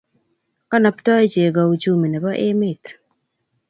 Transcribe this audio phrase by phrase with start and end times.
[0.69, 2.83] Konobtoi chego uchumi nebo emet